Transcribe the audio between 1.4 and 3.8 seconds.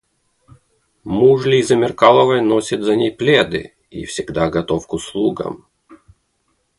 Лизы Меркаловой носит за ней пледы